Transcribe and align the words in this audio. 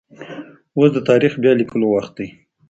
اوس 0.77 0.89
د 0.93 0.97
تاريخ 1.09 1.33
بيا 1.41 1.51
ليکلو 1.61 1.87
وخت 1.93 2.13
دی. 2.17 2.27